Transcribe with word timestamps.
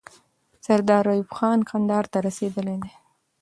سردار 0.65 1.05
ایوب 1.13 1.29
خان 1.37 1.59
کندهار 1.69 2.05
ته 2.11 2.17
رسیدلی 2.27 2.75
دی. 2.83 2.91